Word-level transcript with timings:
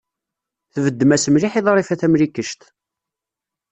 Tbeddem-as 0.73 1.25
mliḥ 1.31 1.53
i 1.55 1.61
Ḍrifa 1.65 1.95
Tamlikect. 1.99 2.61